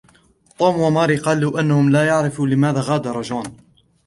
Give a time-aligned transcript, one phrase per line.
[0.57, 3.57] توم وماري قالوا انهم لا يعرفوا لماذا غادر جون